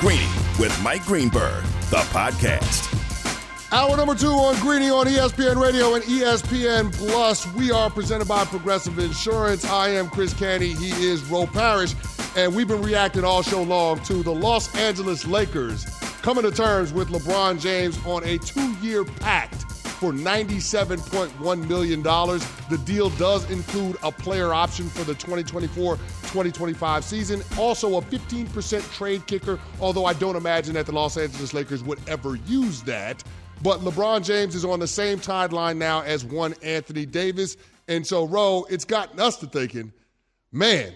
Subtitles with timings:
[0.00, 2.92] Greeny with Mike Greenberg, the podcast.
[3.72, 7.50] Hour number two on Greeny on ESPN Radio and ESPN Plus.
[7.54, 9.64] We are presented by Progressive Insurance.
[9.64, 10.74] I am Chris Canty.
[10.74, 11.94] He is Ro Parrish.
[12.36, 15.86] And we've been reacting all show long to the Los Angeles Lakers
[16.20, 19.64] coming to terms with LeBron James on a two year pact
[19.96, 22.02] for $97.1 million.
[22.02, 28.92] The deal does include a player option for the 2024 2025 season, also a 15%
[28.94, 33.24] trade kicker, although I don't imagine that the Los Angeles Lakers would ever use that.
[33.62, 37.56] But LeBron James is on the same tide line now as one Anthony Davis.
[37.88, 39.92] And so, Ro, it's gotten us to thinking,
[40.52, 40.92] man,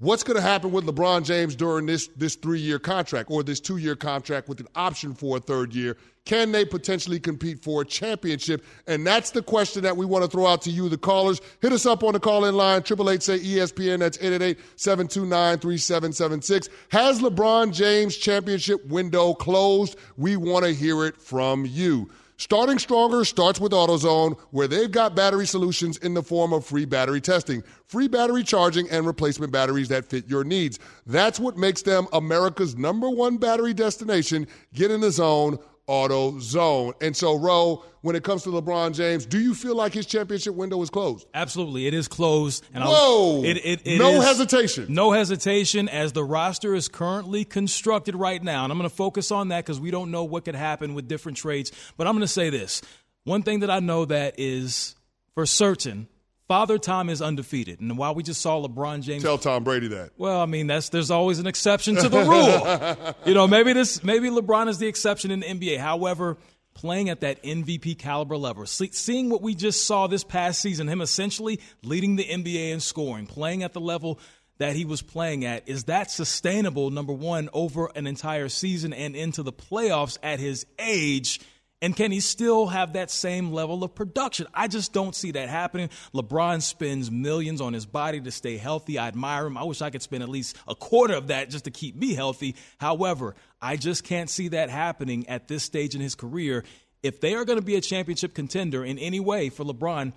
[0.00, 3.60] what's going to happen with LeBron James during this this three year contract or this
[3.60, 5.96] two year contract with an option for a third year?
[6.26, 8.64] Can they potentially compete for a championship?
[8.86, 11.40] And that's the question that we want to throw out to you, the callers.
[11.60, 14.00] Hit us up on the call in line, 888 say ESPN.
[14.00, 16.68] That's 888 729 3776.
[16.90, 19.96] Has LeBron James' championship window closed?
[20.16, 22.10] We want to hear it from you.
[22.40, 26.86] Starting Stronger starts with AutoZone, where they've got battery solutions in the form of free
[26.86, 30.78] battery testing, free battery charging, and replacement batteries that fit your needs.
[31.04, 34.46] That's what makes them America's number one battery destination.
[34.72, 35.58] Get in the zone
[35.90, 36.92] Auto Zone.
[37.00, 40.54] And so, Ro, when it comes to LeBron James, do you feel like his championship
[40.54, 41.26] window is closed?
[41.34, 42.64] Absolutely, it is closed.
[42.72, 43.42] And Whoa!
[43.42, 44.86] it, it, it no is, hesitation.
[44.88, 48.62] No hesitation, as the roster is currently constructed right now.
[48.62, 51.08] And I'm going to focus on that because we don't know what could happen with
[51.08, 51.72] different trades.
[51.96, 52.82] But I'm going to say this:
[53.24, 54.94] one thing that I know that is
[55.34, 56.06] for certain
[56.50, 60.10] Father Time is undefeated, and while we just saw LeBron James tell Tom Brady that,
[60.18, 62.18] well, I mean that's there's always an exception to the
[63.04, 63.14] rule.
[63.24, 65.78] you know, maybe this maybe LeBron is the exception in the NBA.
[65.78, 66.38] However,
[66.74, 71.00] playing at that MVP caliber level, seeing what we just saw this past season, him
[71.00, 74.18] essentially leading the NBA in scoring, playing at the level
[74.58, 76.90] that he was playing at, is that sustainable?
[76.90, 81.38] Number one, over an entire season and into the playoffs at his age
[81.82, 84.46] and can he still have that same level of production?
[84.52, 85.88] I just don't see that happening.
[86.14, 88.98] LeBron spends millions on his body to stay healthy.
[88.98, 89.56] I admire him.
[89.56, 92.14] I wish I could spend at least a quarter of that just to keep me
[92.14, 92.54] healthy.
[92.78, 96.64] However, I just can't see that happening at this stage in his career.
[97.02, 100.12] If they are going to be a championship contender in any way for LeBron,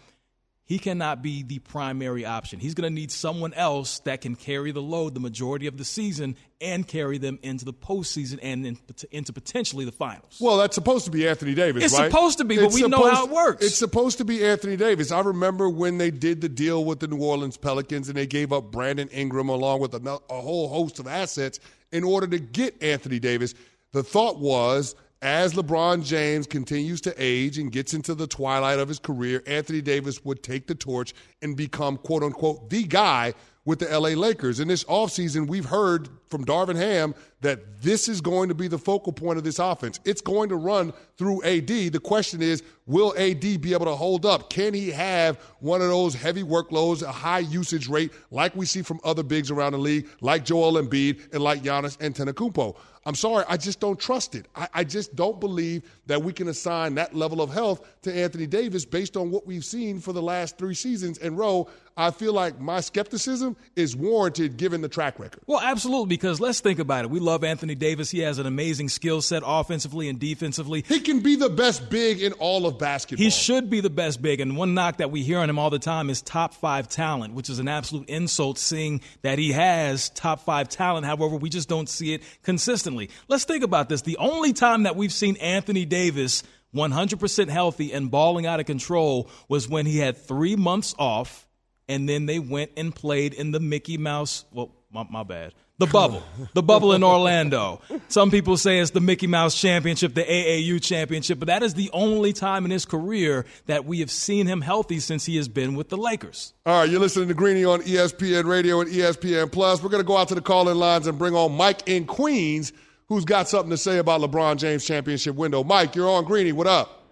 [0.66, 2.60] he cannot be the primary option.
[2.60, 5.84] He's going to need someone else that can carry the load the majority of the
[5.84, 8.80] season and carry them into the postseason and
[9.12, 10.38] into potentially the finals.
[10.40, 12.10] Well, that's supposed to be Anthony Davis, it's right?
[12.10, 13.66] supposed to be, but it's we supposed, know how it works.
[13.66, 15.12] It's supposed to be Anthony Davis.
[15.12, 18.54] I remember when they did the deal with the New Orleans Pelicans and they gave
[18.54, 21.60] up Brandon Ingram along with a, a whole host of assets
[21.92, 23.54] in order to get Anthony Davis.
[23.92, 28.90] The thought was as LeBron James continues to age and gets into the twilight of
[28.90, 33.34] his career, Anthony Davis would take the torch and become, quote unquote, the guy
[33.66, 34.60] with the LA Lakers.
[34.60, 38.78] In this offseason, we've heard from Darvin Ham that this is going to be the
[38.78, 40.02] focal point of this offense.
[40.04, 41.68] It's going to run through AD.
[41.68, 44.50] The question is, will AD be able to hold up?
[44.50, 48.82] Can he have one of those heavy workloads, a high usage rate like we see
[48.82, 52.76] from other bigs around the league, like Joel Embiid and like Giannis Antetokounmpo?
[53.06, 54.48] I'm sorry, I just don't trust it.
[54.56, 58.48] I, I, just don't believe that we can assign that level of health to Anthony
[58.48, 61.68] Davis based on what we've seen for the last three seasons in row.
[61.96, 65.42] I feel like my skepticism is warranted given the track record.
[65.46, 67.12] Well, absolutely, because let's think about it.
[67.12, 68.10] We love Anthony Davis.
[68.10, 70.84] He has an amazing skill set offensively and defensively.
[70.88, 73.24] He can be the best big in all of basketball.
[73.24, 74.40] He should be the best big.
[74.40, 77.34] And one knock that we hear on him all the time is top five talent,
[77.34, 81.06] which is an absolute insult seeing that he has top five talent.
[81.06, 83.10] However, we just don't see it consistently.
[83.28, 84.02] Let's think about this.
[84.02, 86.44] The only time that we've seen Anthony Davis
[86.74, 91.48] 100% healthy and balling out of control was when he had three months off
[91.88, 94.46] and then they went and played in the Mickey Mouse.
[94.52, 95.54] Well, my, my bad.
[95.80, 96.22] The bubble,
[96.54, 97.82] the bubble in Orlando.
[98.08, 101.90] Some people say it's the Mickey Mouse Championship, the AAU Championship, but that is the
[101.94, 105.74] only time in his career that we have seen him healthy since he has been
[105.74, 106.54] with the Lakers.
[106.68, 109.82] All right, you're listening to Greeny on ESPN Radio and ESPN Plus.
[109.82, 112.72] We're going to go out to the call-in lines and bring on Mike in Queens,
[113.10, 115.64] who's got something to say about LeBron James championship window.
[115.64, 116.52] Mike, you're on Greeny.
[116.52, 117.03] What up?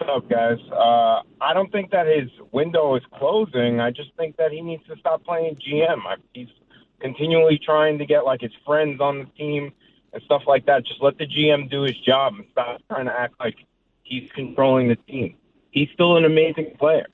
[0.00, 0.58] What's up, guys?
[0.72, 3.80] Uh, I don't think that his window is closing.
[3.80, 6.00] I just think that he needs to stop playing GM.
[6.32, 6.48] He's
[7.00, 9.72] continually trying to get like his friends on the team
[10.14, 10.86] and stuff like that.
[10.86, 13.56] Just let the GM do his job and stop trying to act like
[14.02, 15.34] he's controlling the team.
[15.70, 17.06] He's still an amazing player.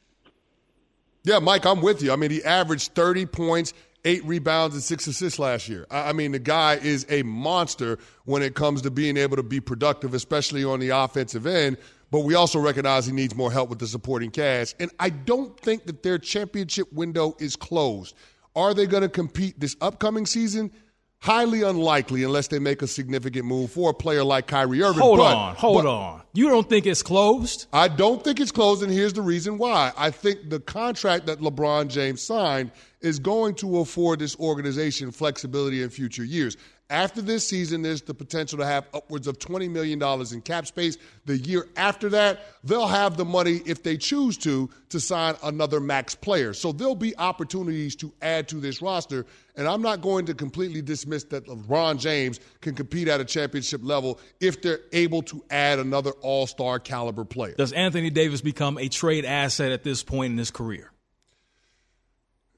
[1.25, 2.13] Yeah, Mike, I'm with you.
[2.13, 3.75] I mean, he averaged 30 points,
[4.05, 5.87] eight rebounds, and six assists last year.
[5.91, 9.59] I mean, the guy is a monster when it comes to being able to be
[9.59, 11.79] productive, especially on the offensive end.
[12.11, 14.77] But we also recognize he needs more help with the supporting cast.
[14.81, 18.15] And I don't think that their championship window is closed.
[18.55, 20.71] Are they going to compete this upcoming season?
[21.19, 25.01] Highly unlikely unless they make a significant move for a player like Kyrie Irving.
[25.01, 26.23] Hold but, on, hold but on.
[26.35, 27.67] You don't think it's closed?
[27.73, 29.93] I don't think it's closed, and here's the reason why.
[29.97, 32.71] I think the contract that LeBron James signed
[33.01, 36.57] is going to afford this organization flexibility in future years.
[36.89, 40.01] After this season, there's the potential to have upwards of $20 million
[40.33, 40.97] in cap space.
[41.25, 45.81] The year after that, they'll have the money, if they choose to, to sign another
[45.81, 46.55] max player.
[46.55, 49.27] So there'll be opportunities to add to this roster.
[49.57, 53.81] And I'm not going to completely dismiss that LeBron James can compete at a championship
[53.83, 57.55] level if they're able to add another all star caliber player.
[57.57, 60.93] Does Anthony Davis become a trade asset at this point in his career?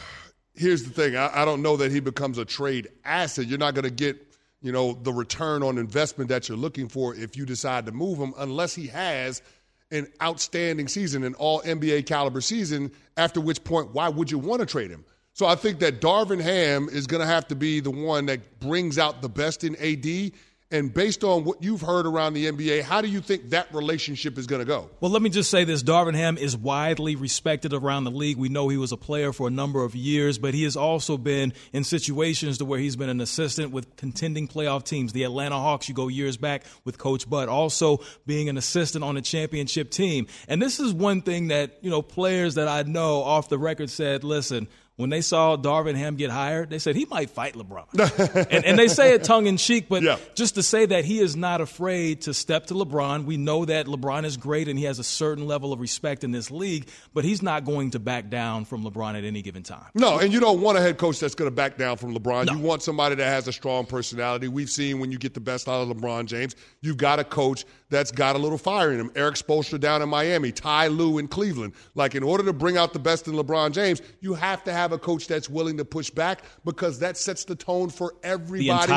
[0.62, 3.48] here's the thing I, I, don't know that he becomes a trade asset.
[3.48, 4.28] You're not going to get
[4.62, 8.20] you know the return on investment that you're looking for if you decide to move
[8.20, 9.42] him unless he has
[9.90, 14.62] an outstanding season, an all NBA caliber season, after which point why would you want
[14.62, 15.04] to trade him?
[15.34, 18.60] So I think that Darvin Ham is going to have to be the one that
[18.60, 20.32] brings out the best in AD
[20.72, 24.38] and based on what you've heard around the NBA, how do you think that relationship
[24.38, 24.90] is going to go?
[25.02, 28.38] Well, let me just say this Darvin Ham is widely respected around the league.
[28.38, 31.18] We know he was a player for a number of years, but he has also
[31.18, 35.12] been in situations to where he's been an assistant with contending playoff teams.
[35.14, 39.18] The Atlanta Hawks, you go years back with Coach Bud, also being an assistant on
[39.18, 40.28] a championship team.
[40.48, 43.90] And this is one thing that, you know, players that I know off the record
[43.90, 44.68] said, listen,
[44.98, 48.48] when they saw Darvin Ham get hired, they said he might fight LeBron.
[48.52, 50.18] and, and, they say it tongue in cheek, but yeah.
[50.36, 53.26] just to say that he is not afraid to step to LeBron.
[53.26, 56.32] We know that LeBron is great and he has a certain level of respect in
[56.32, 59.88] this league, but he's not going to back down from LeBron at any given time.
[59.96, 62.48] No, and you don't want a head coach that's going to back down from LeBron.
[62.48, 62.54] No.
[62.54, 64.50] You want somebody that has a strong personality.
[64.50, 67.66] We've seen when you get the best out of LeBron James, you've got a coach
[67.92, 69.12] that's got a little fire in him.
[69.16, 71.74] Erik Spoelstra down in Miami, Ty Lue in Cleveland.
[71.94, 74.94] Like, in order to bring out the best in LeBron James, you have to have
[74.94, 78.94] a coach that's willing to push back because that sets the tone for everybody the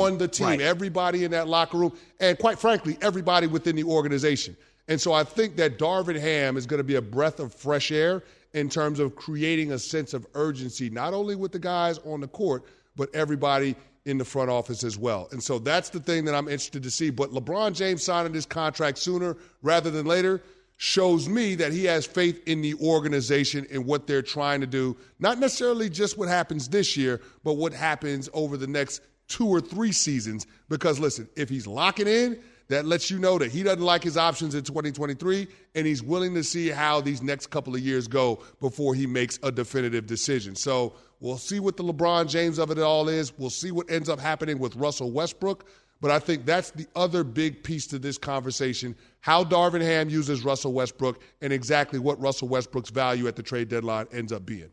[0.00, 0.60] on the team, right.
[0.60, 4.56] everybody in that locker room, and quite frankly, everybody within the organization.
[4.88, 7.90] And so I think that Darvin Ham is going to be a breath of fresh
[7.92, 8.22] air
[8.54, 12.28] in terms of creating a sense of urgency, not only with the guys on the
[12.28, 12.64] court,
[12.96, 15.28] but everybody in the front office as well.
[15.32, 17.10] And so that's the thing that I'm interested to see.
[17.10, 20.40] But LeBron James signing this contract sooner rather than later
[20.78, 24.96] shows me that he has faith in the organization and what they're trying to do.
[25.18, 29.60] Not necessarily just what happens this year, but what happens over the next two or
[29.60, 30.46] three seasons.
[30.68, 32.38] Because listen, if he's locking in,
[32.68, 36.34] that lets you know that he doesn't like his options in 2023 and he's willing
[36.34, 40.56] to see how these next couple of years go before he makes a definitive decision.
[40.56, 43.36] So we'll see what the LeBron James of it all is.
[43.38, 45.68] We'll see what ends up happening with Russell Westbrook.
[46.00, 50.44] But I think that's the other big piece to this conversation how Darvin Ham uses
[50.44, 54.70] Russell Westbrook and exactly what Russell Westbrook's value at the trade deadline ends up being.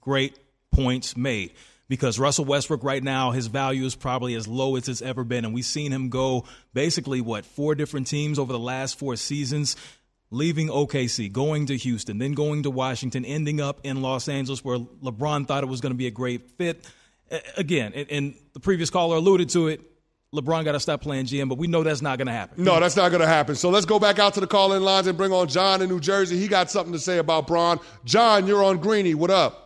[0.00, 0.38] Great
[0.70, 1.52] points made
[1.88, 5.44] because Russell Westbrook right now, his value is probably as low as it's ever been.
[5.44, 6.44] And we've seen him go
[6.74, 9.76] basically, what, four different teams over the last four seasons,
[10.30, 14.78] leaving OKC, going to Houston, then going to Washington, ending up in Los Angeles where
[14.78, 16.84] LeBron thought it was going to be a great fit.
[17.56, 19.80] Again, and the previous caller alluded to it.
[20.32, 22.62] LeBron got to stop playing GM, but we know that's not going to happen.
[22.62, 23.54] No, that's not going to happen.
[23.54, 25.88] So let's go back out to the call in lines and bring on John in
[25.88, 26.38] New Jersey.
[26.38, 27.80] He got something to say about Bron.
[28.04, 29.14] John, you're on Greeny.
[29.14, 29.65] What up?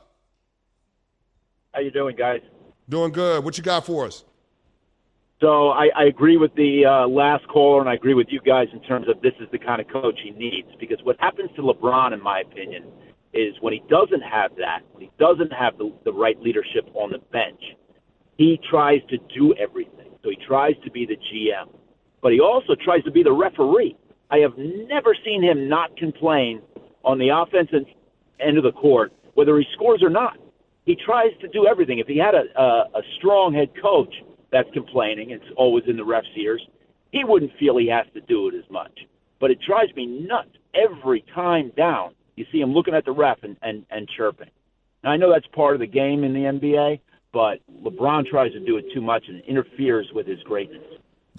[1.73, 2.41] How you doing, guys?
[2.89, 3.45] Doing good.
[3.45, 4.25] What you got for us?
[5.41, 8.67] So I, I agree with the uh, last caller, and I agree with you guys
[8.73, 10.69] in terms of this is the kind of coach he needs.
[10.79, 12.85] Because what happens to LeBron, in my opinion,
[13.33, 17.13] is when he doesn't have that, when he doesn't have the, the right leadership on
[17.13, 17.61] the bench,
[18.37, 20.11] he tries to do everything.
[20.25, 21.73] So he tries to be the GM,
[22.21, 23.97] but he also tries to be the referee.
[24.31, 26.61] I have never seen him not complain
[27.05, 27.87] on the offensive
[28.41, 30.37] end of the court, whether he scores or not
[30.85, 31.99] he tries to do everything.
[31.99, 34.13] If he had a, a, a strong head coach
[34.51, 36.65] that's complaining, it's always in the ref's ears,
[37.13, 38.93] he wouldn't feel he has to do it as much.
[39.41, 42.15] But it drives me nuts every time down.
[42.37, 44.51] You see him looking at the ref and, and, and chirping.
[45.03, 47.01] Now, I know that's part of the game in the NBA,
[47.33, 50.83] but LeBron tries to do it too much and interferes with his greatness.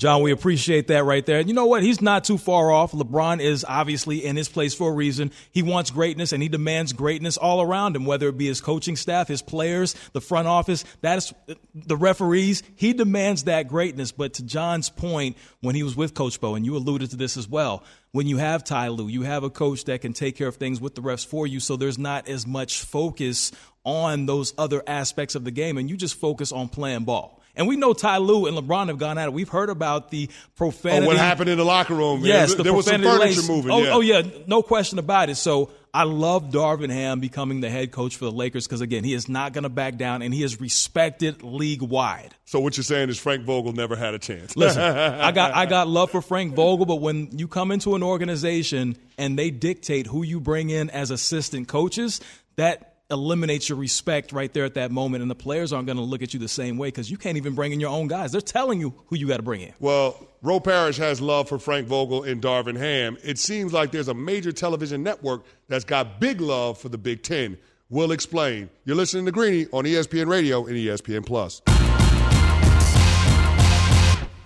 [0.01, 1.41] John, we appreciate that right there.
[1.41, 1.84] You know what?
[1.84, 2.91] He's not too far off.
[2.91, 5.29] LeBron is obviously in his place for a reason.
[5.51, 8.96] He wants greatness and he demands greatness all around him, whether it be his coaching
[8.96, 11.36] staff, his players, the front office, that is
[11.75, 12.63] the referees.
[12.75, 14.12] He demands that greatness.
[14.12, 17.38] But to John's point, when he was with Coach Spo, and you alluded to this
[17.38, 20.48] as well, when you have Ty Lue, you have a coach that can take care
[20.48, 23.51] of things with the refs for you, so there's not as much focus
[23.86, 27.40] on those other aspects of the game, and you just focus on playing ball.
[27.55, 29.34] And we know Ty Lue and LeBron have gone at it.
[29.34, 31.05] We've heard about the profanity.
[31.05, 32.24] Oh, what happened in the locker room?
[32.24, 33.48] Yes, there, the there was some furniture lace.
[33.48, 33.72] moving.
[33.72, 33.93] Oh, yeah.
[33.93, 35.36] oh, yeah, no question about it.
[35.36, 39.13] So I love Darvin Ham becoming the head coach for the Lakers because again, he
[39.13, 42.34] is not going to back down, and he is respected league wide.
[42.46, 44.55] So what you're saying is Frank Vogel never had a chance.
[44.55, 48.03] Listen, I got I got love for Frank Vogel, but when you come into an
[48.03, 52.22] organization and they dictate who you bring in as assistant coaches,
[52.55, 56.03] that eliminates your respect right there at that moment, and the players aren't going to
[56.03, 58.32] look at you the same way because you can't even bring in your own guys.
[58.32, 59.74] They're telling you who you got to bring in.
[59.80, 63.18] Well, Ro Parrish has love for Frank Vogel and Darvin Ham.
[63.24, 67.22] It seems like there's a major television network that's got big love for the Big
[67.24, 67.58] Ten.
[67.89, 68.70] We'll explain.
[68.86, 71.62] You're listening to Greeny on ESPN Radio and ESPN Plus.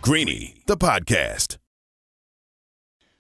[0.02, 1.58] Greeny, the podcast.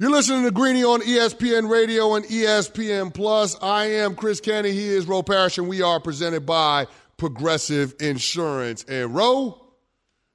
[0.00, 3.54] You're listening to Greeny on ESPN Radio and ESPN Plus.
[3.60, 4.72] I am Chris Canty.
[4.72, 6.86] He is Ro Parrish, and we are presented by
[7.18, 8.82] Progressive Insurance.
[8.84, 9.62] And Ro,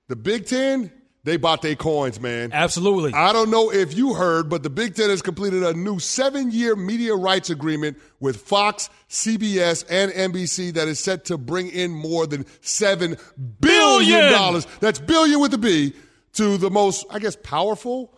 [0.08, 0.92] the Big Ten,
[1.24, 2.52] they bought their coins, man.
[2.54, 3.14] Absolutely.
[3.16, 6.52] I don't know if you heard, but the Big Ten has completed a new seven
[6.52, 11.90] year media rights agreement with Fox, CBS, and NBC that is set to bring in
[11.90, 13.20] more than $7
[13.60, 14.30] billion.
[14.30, 14.64] Billion!
[14.80, 15.96] That's billion with a B
[16.34, 18.15] to the most, I guess, powerful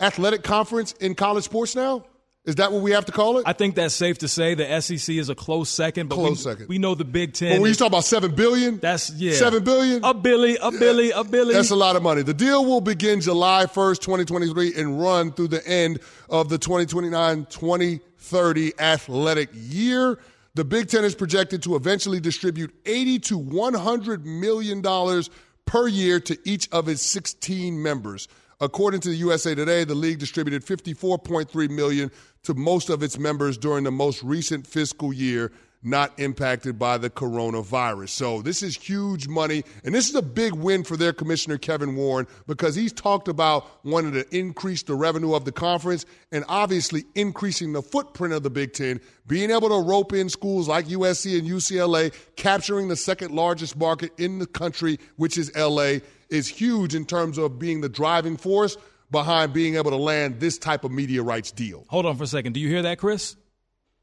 [0.00, 2.04] athletic conference in college sports now?
[2.44, 3.44] Is that what we have to call it?
[3.46, 4.54] I think that's safe to say.
[4.54, 6.68] The SEC is a close second, but Close we, second.
[6.68, 7.56] we know the Big Ten.
[7.56, 11.10] but when you talk about seven billion, that's yeah, seven billion, a billy, a billy,
[11.10, 11.52] a billy.
[11.52, 12.22] That's a lot of money.
[12.22, 16.00] The deal will begin July 1st, 2023, and run through the end
[16.30, 20.18] of the 2029 2030 athletic year.
[20.54, 25.28] The Big Ten is projected to eventually distribute 80 to 100 million dollars
[25.66, 28.26] per year to each of its 16 members.
[28.60, 32.10] According to the USA Today, the league distributed 54.3 million
[32.42, 37.08] to most of its members during the most recent fiscal year not impacted by the
[37.08, 38.08] coronavirus.
[38.08, 41.94] So this is huge money, and this is a big win for their commissioner, Kevin
[41.94, 47.04] Warren, because he's talked about wanting to increase the revenue of the conference and obviously
[47.14, 51.38] increasing the footprint of the Big Ten, being able to rope in schools like USC
[51.38, 55.98] and UCLA, capturing the second largest market in the country, which is LA,
[56.30, 58.76] is huge in terms of being the driving force
[59.10, 61.84] behind being able to land this type of media rights deal.
[61.88, 62.52] Hold on for a second.
[62.52, 63.36] Do you hear that, Chris?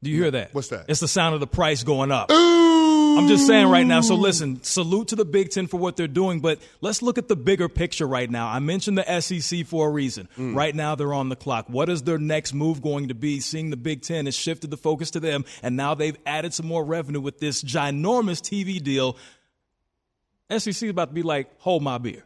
[0.02, 0.54] Do you hear that?
[0.54, 0.86] What's that?
[0.88, 2.30] It's the sound of the price going up.
[2.30, 2.56] Ooh!
[3.18, 4.02] I'm just saying right now.
[4.02, 7.28] So listen, salute to the Big Ten for what they're doing, but let's look at
[7.28, 8.46] the bigger picture right now.
[8.46, 10.28] I mentioned the SEC for a reason.
[10.36, 10.54] Mm.
[10.54, 11.66] Right now, they're on the clock.
[11.68, 13.40] What is their next move going to be?
[13.40, 16.66] Seeing the Big Ten has shifted the focus to them, and now they've added some
[16.66, 19.16] more revenue with this ginormous TV deal.
[20.50, 22.22] SEC is about to be like, hold my beer.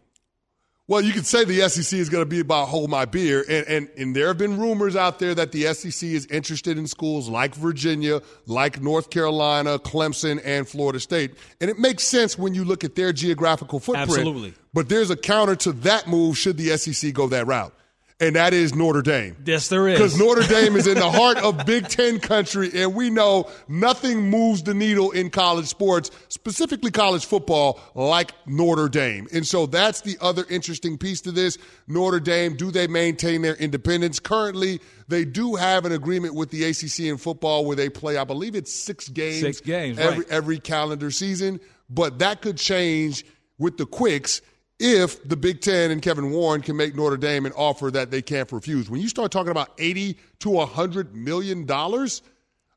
[0.90, 3.64] Well, you could say the SEC is going to be about hold my beer, and,
[3.68, 7.28] and and there have been rumors out there that the SEC is interested in schools
[7.28, 12.64] like Virginia, like North Carolina, Clemson, and Florida State, and it makes sense when you
[12.64, 14.10] look at their geographical footprint.
[14.10, 14.52] Absolutely.
[14.74, 17.72] But there's a counter to that move should the SEC go that route
[18.20, 19.36] and that is Notre Dame.
[19.44, 19.98] Yes, there is.
[19.98, 24.28] Because Notre Dame is in the heart of Big Ten country, and we know nothing
[24.28, 29.26] moves the needle in college sports, specifically college football, like Notre Dame.
[29.32, 31.56] And so that's the other interesting piece to this.
[31.88, 34.20] Notre Dame, do they maintain their independence?
[34.20, 38.24] Currently, they do have an agreement with the ACC in football where they play, I
[38.24, 40.28] believe it's six games, six games every, right.
[40.30, 41.58] every calendar season,
[41.88, 43.24] but that could change
[43.58, 44.42] with the quicks
[44.80, 48.22] if the Big Ten and Kevin Warren can make Notre Dame an offer that they
[48.22, 48.88] can't refuse.
[48.88, 52.22] When you start talking about 80 to 100 million dollars,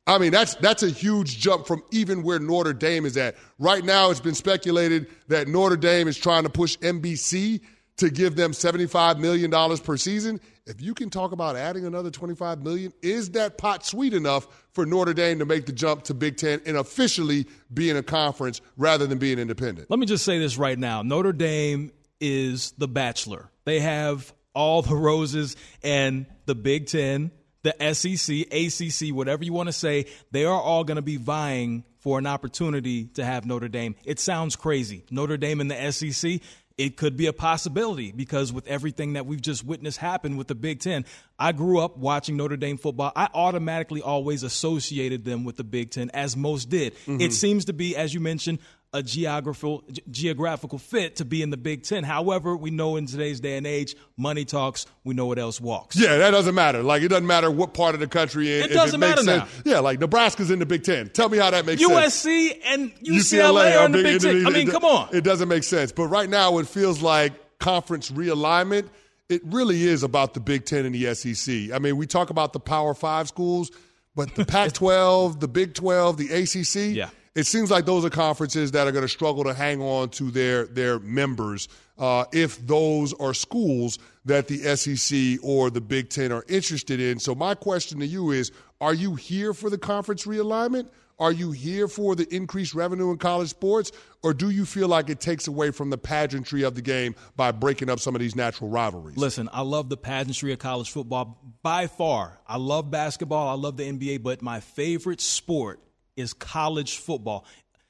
[0.06, 3.36] I mean that's that's a huge jump from even where Notre Dame is at.
[3.58, 7.62] Right now it's been speculated that Notre Dame is trying to push NBC
[7.98, 10.42] to give them 75 million dollars per season.
[10.66, 14.86] If you can talk about adding another 25 million, is that pot sweet enough for
[14.86, 18.62] Notre Dame to make the jump to Big 10 and officially be in a conference
[18.78, 19.90] rather than being independent?
[19.90, 21.02] Let me just say this right now.
[21.02, 21.92] Notre Dame
[22.22, 23.50] is the bachelor.
[23.66, 27.32] They have all the roses and the Big 10,
[27.64, 31.84] the SEC, ACC, whatever you want to say, they are all going to be vying
[32.00, 33.96] for an opportunity to have Notre Dame.
[34.04, 35.06] It sounds crazy.
[35.10, 36.42] Notre Dame in the SEC,
[36.78, 40.56] it could be a possibility because with everything that we've just witnessed happen with the
[40.56, 41.06] Big Ten,
[41.38, 43.12] I grew up watching Notre Dame football.
[43.16, 46.94] I automatically always associated them with the Big Ten, as most did.
[46.96, 47.22] Mm-hmm.
[47.22, 48.60] It seems to be, as you mentioned,
[48.94, 52.04] a geographical geographical fit to be in the Big Ten.
[52.04, 54.86] However, we know in today's day and age, money talks.
[55.04, 55.96] We know what else walks.
[55.96, 56.84] Yeah, that doesn't matter.
[56.84, 59.52] Like it doesn't matter what part of the country it, it doesn't it matter sense.
[59.66, 59.72] now.
[59.72, 61.10] Yeah, like Nebraska's in the Big Ten.
[61.10, 62.26] Tell me how that makes USC sense.
[62.26, 64.46] USC and UCLA, UCLA are in the Big Ten.
[64.46, 65.10] I mean, come on.
[65.12, 65.92] It doesn't make sense.
[65.92, 68.90] But right now, it feels like conference realignment.
[69.28, 71.72] It really is about the Big Ten and the SEC.
[71.74, 73.72] I mean, we talk about the Power Five schools,
[74.16, 76.96] but the Pac-12, the Big 12, the ACC.
[76.96, 80.10] Yeah it seems like those are conferences that are going to struggle to hang on
[80.10, 86.10] to their their members uh, if those are schools that the SEC or the Big
[86.10, 87.20] Ten are interested in.
[87.20, 90.90] So my question to you is: Are you here for the conference realignment?
[91.20, 93.92] Are you here for the increased revenue in college sports,
[94.24, 97.52] or do you feel like it takes away from the pageantry of the game by
[97.52, 99.16] breaking up some of these natural rivalries?
[99.16, 102.40] Listen, I love the pageantry of college football by far.
[102.48, 105.80] I love basketball, I love the NBA, but my favorite sport
[106.16, 107.46] is college football.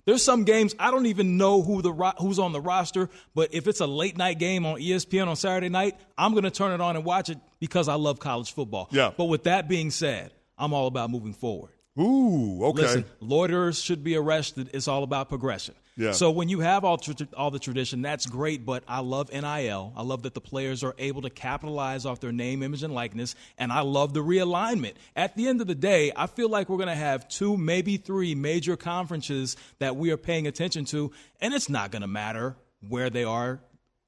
[0.06, 3.68] There's some games I don't even know who the who's on the roster, but if
[3.68, 6.82] it's a late night game on ESPN on Saturday night, I'm going to turn it
[6.82, 8.90] on and watch it because I love college football.
[8.92, 9.12] Yeah.
[9.16, 11.72] But with that being said, I'm all about moving forward.
[12.00, 12.82] Ooh, okay.
[12.82, 14.72] Listen, loiterers should be arrested.
[14.74, 15.76] It's all about progression.
[15.96, 16.14] Yeah.
[16.14, 18.66] So when you have all tra- all the tradition, that's great.
[18.66, 19.94] But I love NIL.
[19.96, 23.36] I love that the players are able to capitalize off their name, image, and likeness.
[23.60, 24.94] And I love the realignment.
[25.16, 27.98] At the end of the day, I feel like we're going to have two, maybe
[27.98, 32.56] three major conferences that we are paying attention to, and it's not going to matter
[32.88, 33.60] where they are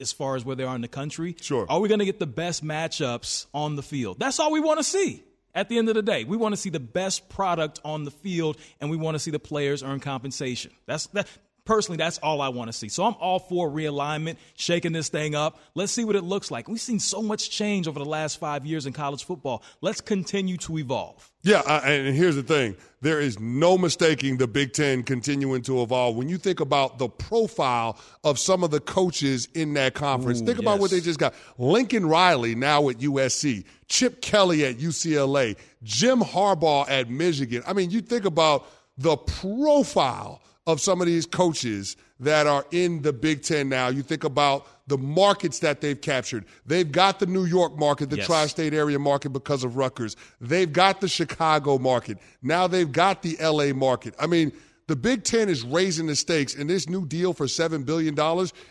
[0.01, 1.35] as far as where they are in the country.
[1.39, 1.65] Sure.
[1.69, 4.17] Are we going to get the best matchups on the field?
[4.19, 5.23] That's all we want to see.
[5.55, 8.11] At the end of the day, we want to see the best product on the
[8.11, 10.71] field, and we want to see the players earn compensation.
[10.85, 11.27] That's that.
[11.65, 12.89] Personally, that's all I want to see.
[12.89, 15.59] So I'm all for realignment, shaking this thing up.
[15.73, 16.67] Let's see what it looks like.
[16.67, 19.63] We've seen so much change over the last five years in college football.
[19.81, 21.31] Let's continue to evolve.
[21.41, 25.81] Yeah, uh, and here's the thing there is no mistaking the Big Ten continuing to
[25.81, 26.15] evolve.
[26.15, 30.45] When you think about the profile of some of the coaches in that conference, Ooh,
[30.45, 30.81] think about yes.
[30.81, 31.33] what they just got.
[31.57, 37.63] Lincoln Riley now at USC, Chip Kelly at UCLA, Jim Harbaugh at Michigan.
[37.65, 43.01] I mean, you think about the profile of some of these coaches that are in
[43.01, 43.89] the Big Ten now.
[43.89, 46.45] You think about the markets that they've captured.
[46.65, 48.25] They've got the New York market, the Yes.
[48.25, 50.15] tri state area market because of Rutgers.
[50.39, 52.17] They've got the Chicago market.
[52.41, 54.15] Now they've got the LA market.
[54.19, 54.51] I mean,
[54.87, 58.15] the Big Ten is raising the stakes, and this new deal for $7 billion,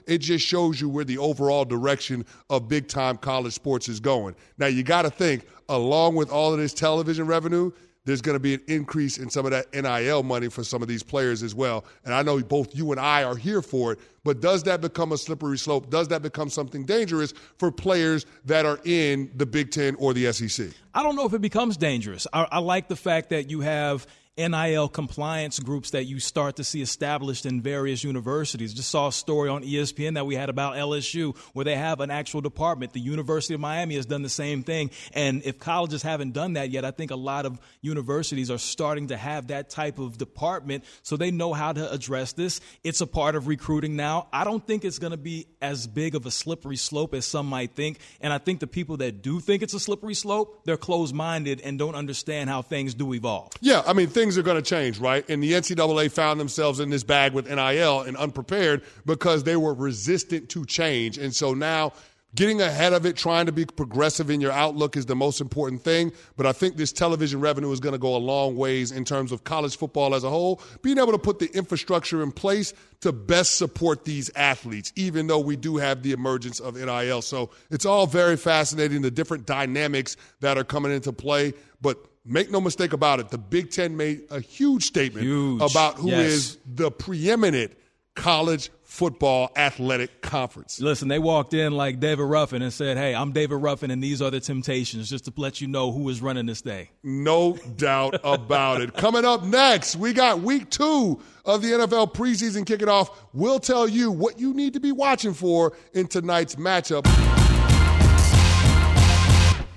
[0.06, 4.36] it just shows you where the overall direction of big time college sports is going.
[4.56, 7.72] Now, you got to think, along with all of this television revenue,
[8.04, 10.88] there's going to be an increase in some of that NIL money for some of
[10.88, 11.84] these players as well.
[12.04, 15.12] And I know both you and I are here for it, but does that become
[15.12, 15.90] a slippery slope?
[15.90, 20.32] Does that become something dangerous for players that are in the Big Ten or the
[20.32, 20.68] SEC?
[20.94, 22.26] I don't know if it becomes dangerous.
[22.32, 26.64] I, I like the fact that you have NIL compliance groups that you start to
[26.64, 28.74] see established in various universities.
[28.74, 32.10] Just saw a story on ESPN that we had about LSU where they have an
[32.10, 32.92] actual department.
[32.92, 34.90] The University of Miami has done the same thing.
[35.12, 39.08] And if colleges haven't done that yet, I think a lot of universities are starting
[39.08, 42.60] to have that type of department so they know how to address this.
[42.82, 44.26] It's a part of recruiting now.
[44.32, 47.46] I don't think it's going to be as big of a slippery slope as some
[47.46, 47.98] might think.
[48.20, 51.60] And I think the people that do think it's a slippery slope, they're closed minded
[51.60, 53.52] and don't understand how things do evolve.
[53.60, 55.28] Yeah, I mean, things are going to change, right?
[55.28, 59.74] And the NCAA found themselves in this bag with NIL and unprepared because they were
[59.74, 61.18] resistant to change.
[61.18, 61.92] And so now
[62.34, 65.82] getting ahead of it, trying to be progressive in your outlook is the most important
[65.82, 66.10] thing.
[66.38, 69.30] But I think this television revenue is going to go a long ways in terms
[69.30, 73.12] of college football as a whole, being able to put the infrastructure in place to
[73.12, 77.20] best support these athletes, even though we do have the emergence of NIL.
[77.20, 81.52] So it's all very fascinating, the different dynamics that are coming into play.
[81.82, 85.62] But make no mistake about it, the Big Ten made a huge statement huge.
[85.62, 86.32] about who yes.
[86.32, 87.72] is the preeminent
[88.14, 90.80] college football athletic conference.
[90.80, 94.22] Listen, they walked in like David Ruffin and said, Hey, I'm David Ruffin, and these
[94.22, 96.90] are the temptations, just to let you know who is running this day.
[97.02, 98.94] No doubt about it.
[98.94, 103.26] Coming up next, we got week two of the NFL preseason kicking off.
[103.32, 107.04] We'll tell you what you need to be watching for in tonight's matchup.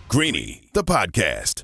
[0.07, 1.63] Greeny, the podcast.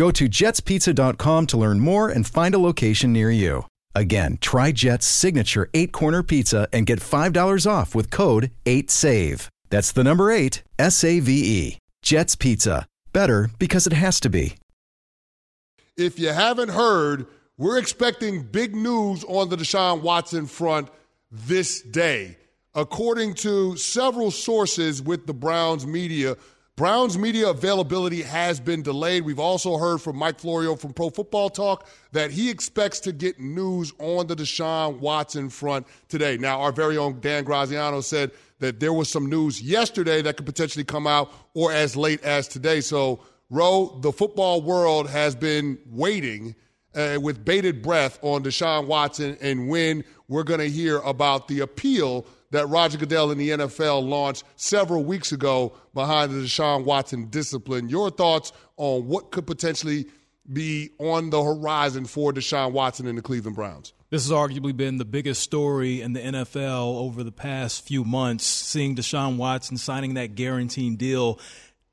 [0.00, 3.66] Go to jetspizza.com to learn more and find a location near you.
[3.94, 9.46] Again, try Jet's signature eight corner pizza and get $5 off with code 8SAVE.
[9.68, 11.78] That's the number eight, S A V E.
[12.00, 12.86] Jet's Pizza.
[13.12, 14.54] Better because it has to be.
[15.98, 17.26] If you haven't heard,
[17.58, 20.88] we're expecting big news on the Deshaun Watson front
[21.30, 22.38] this day.
[22.74, 26.38] According to several sources with the Browns media,
[26.80, 29.26] Browns media availability has been delayed.
[29.26, 33.38] We've also heard from Mike Florio from Pro Football Talk that he expects to get
[33.38, 36.38] news on the Deshaun Watson front today.
[36.38, 40.46] Now, our very own Dan Graziano said that there was some news yesterday that could
[40.46, 42.80] potentially come out or as late as today.
[42.80, 46.54] So, Ro, the football world has been waiting
[46.94, 51.60] uh, with bated breath on Deshaun Watson and when we're going to hear about the
[51.60, 57.26] appeal that Roger Goodell and the NFL launched several weeks ago behind the Deshaun Watson
[57.30, 57.88] discipline.
[57.88, 60.06] Your thoughts on what could potentially
[60.52, 63.92] be on the horizon for Deshaun Watson and the Cleveland Browns?
[64.10, 68.44] This has arguably been the biggest story in the NFL over the past few months,
[68.44, 71.38] seeing Deshaun Watson signing that guaranteed deal.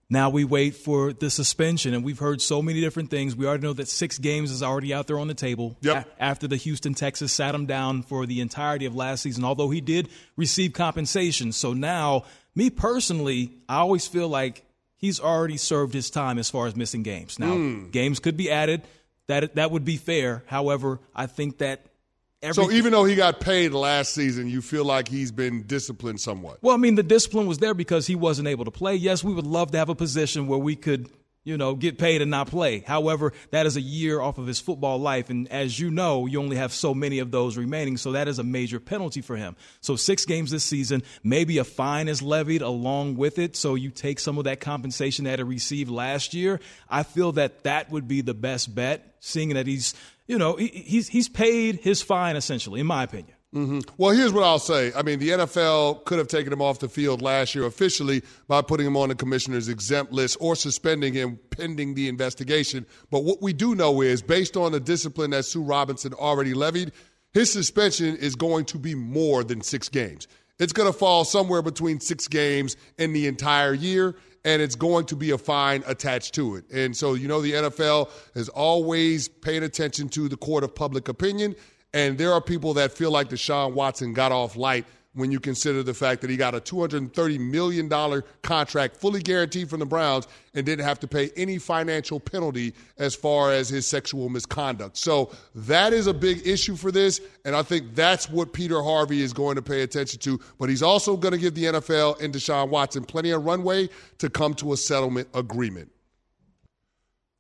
[0.10, 3.36] Now we wait for the suspension, and we've heard so many different things.
[3.36, 6.08] We already know that six games is already out there on the table yep.
[6.18, 9.70] a- after the Houston Texans sat him down for the entirety of last season, although
[9.70, 11.52] he did receive compensation.
[11.52, 12.24] So now,
[12.56, 14.64] me personally, I always feel like
[14.96, 17.38] he's already served his time as far as missing games.
[17.38, 17.92] Now, Mm.
[17.92, 18.84] games could be added.
[19.28, 20.44] That that would be fair.
[20.48, 21.86] However, I think that
[22.52, 26.60] so even though he got paid last season, you feel like he's been disciplined somewhat.
[26.62, 28.96] Well, I mean, the discipline was there because he wasn't able to play.
[28.96, 31.10] Yes, we would love to have a position where we could
[31.48, 32.80] you know, get paid and not play.
[32.80, 35.30] However, that is a year off of his football life.
[35.30, 37.96] And as you know, you only have so many of those remaining.
[37.96, 39.56] So that is a major penalty for him.
[39.80, 43.56] So six games this season, maybe a fine is levied along with it.
[43.56, 46.60] So you take some of that compensation that he received last year.
[46.90, 49.94] I feel that that would be the best bet, seeing that he's,
[50.28, 53.36] you know, he, he's, he's paid his fine essentially, in my opinion.
[53.56, 53.80] Mm-hmm.
[53.98, 54.92] Well, here's what I'll say.
[54.94, 58.62] I mean, the NFL could have taken him off the field last year officially by
[58.62, 62.86] putting him on the commissioner's exempt list or suspending him pending the investigation.
[63.10, 66.92] But what we do know is, based on the discipline that Sue Robinson already levied,
[67.34, 70.28] his suspension is going to be more than six games.
[70.60, 74.16] It's going to fall somewhere between six games in the entire year
[74.48, 76.64] and it's going to be a fine attached to it.
[76.72, 81.10] And so, you know, the NFL is always paying attention to the court of public
[81.10, 81.54] opinion.
[81.94, 84.86] And there are people that feel like Deshaun Watson got off light
[85.18, 89.80] when you consider the fact that he got a $230 million contract fully guaranteed from
[89.80, 94.30] the Browns and didn't have to pay any financial penalty as far as his sexual
[94.30, 94.96] misconduct.
[94.96, 99.24] So that is a big issue for this, and I think that's what Peter Harvey
[99.24, 100.40] is going to pay attention to.
[100.60, 104.30] But he's also going to give the NFL and Deshaun Watson plenty of runway to
[104.30, 105.92] come to a settlement agreement.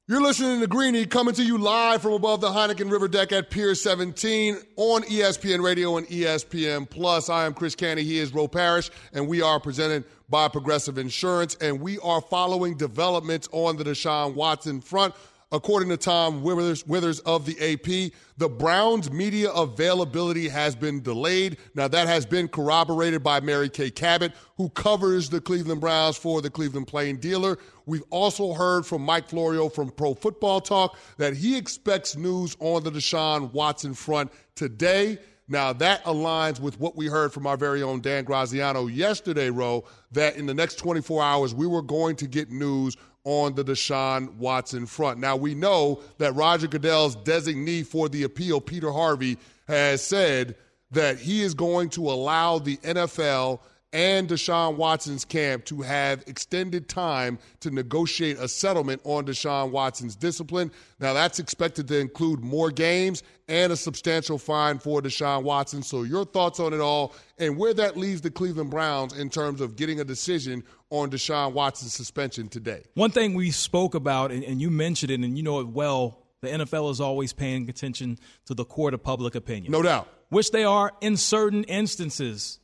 [0.09, 3.49] You're listening to Greeny coming to you live from above the Heineken River deck at
[3.49, 7.27] Pier 17 on ESPN Radio and ESPN Plus.
[7.27, 8.05] I am Chris Canty.
[8.05, 11.55] He is Ro Parrish, and we are presented by Progressive Insurance.
[11.55, 15.13] And we are following developments on the Deshaun Watson front.
[15.49, 21.55] According to Tom Withers, Withers, of the AP, the Browns' media availability has been delayed.
[21.73, 26.41] Now, that has been corroborated by Mary Kay Cabot, who covers the Cleveland Browns for
[26.41, 27.57] the Cleveland Plain Dealer.
[27.85, 32.83] We've also heard from Mike Florio from Pro Football Talk that he expects news on
[32.83, 35.17] the Deshaun Watson front today.
[35.47, 39.85] Now, that aligns with what we heard from our very own Dan Graziano yesterday, Ro,
[40.11, 44.33] that in the next 24 hours, we were going to get news on the Deshaun
[44.35, 45.19] Watson front.
[45.19, 49.37] Now, we know that Roger Goodell's designee for the appeal, Peter Harvey,
[49.67, 50.55] has said
[50.91, 53.59] that he is going to allow the NFL
[53.93, 60.15] and Deshaun Watson's camp to have extended time to negotiate a settlement on Deshaun Watson's
[60.15, 60.71] discipline.
[60.99, 65.83] Now, that's expected to include more games and a substantial fine for Deshaun Watson.
[65.83, 69.61] So, your thoughts on it all and where that leaves the Cleveland Browns in terms
[69.61, 72.83] of getting a decision on Deshaun Watson's suspension today?
[72.95, 76.23] One thing we spoke about, and, and you mentioned it, and you know it well.
[76.41, 79.71] The NFL is always paying attention to the court of public opinion.
[79.71, 80.07] No doubt.
[80.29, 82.59] Which they are in certain instances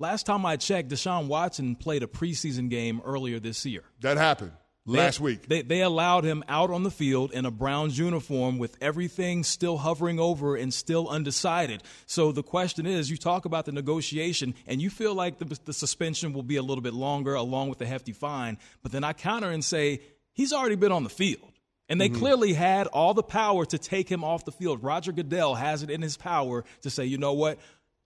[0.00, 3.84] Last time I checked, Deshaun Watson played a preseason game earlier this year.
[4.00, 4.52] That happened
[4.86, 5.46] last they, week.
[5.46, 9.76] They, they allowed him out on the field in a Browns uniform with everything still
[9.76, 11.82] hovering over and still undecided.
[12.06, 15.74] So the question is you talk about the negotiation and you feel like the, the
[15.74, 18.56] suspension will be a little bit longer along with the hefty fine.
[18.82, 20.00] But then I counter and say
[20.32, 21.46] he's already been on the field.
[21.90, 22.20] And they mm-hmm.
[22.20, 24.84] clearly had all the power to take him off the field.
[24.84, 27.58] Roger Goodell has it in his power to say, you know what?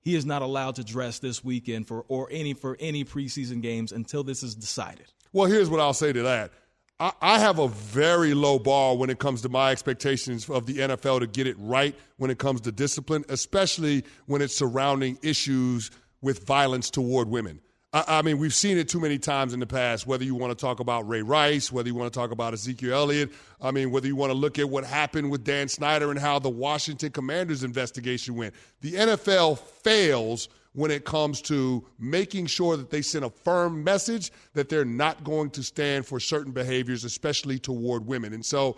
[0.05, 3.91] He is not allowed to dress this weekend for or any for any preseason games
[3.91, 5.07] until this is decided.
[5.33, 6.53] Well, here's what I'll say to that.
[7.01, 10.75] I, I have a very low bar when it comes to my expectations of the
[10.75, 15.91] NFL to get it right when it comes to discipline, especially when it's surrounding issues
[16.21, 17.61] with violence toward women.
[17.95, 20.61] I, mean, we've seen it too many times in the past, whether you want to
[20.61, 23.33] talk about Ray Rice, whether you want to talk about Ezekiel Elliott.
[23.61, 26.41] I mean, whether you want to look at what happened with Dan Snyder and how
[26.41, 28.53] the Washington Commanders investigation went.
[28.81, 34.33] The NFL fails when it comes to making sure that they send a firm message
[34.55, 38.33] that they're not going to stand for certain behaviors, especially toward women.
[38.33, 38.77] And so